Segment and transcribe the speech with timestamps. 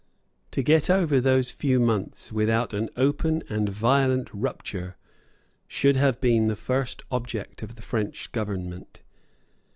[0.49, 4.97] To get over those few months without an open and violent rupture
[5.67, 9.01] should have been the first object of the French government.